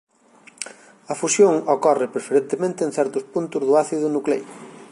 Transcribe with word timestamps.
A 1.11 1.13
fusión 1.21 1.53
ocorre 1.75 2.11
preferentemente 2.15 2.81
en 2.87 2.91
certos 2.99 3.23
puntos 3.33 3.61
do 3.67 3.73
ácido 3.83 4.07
nucleico. 4.15 4.53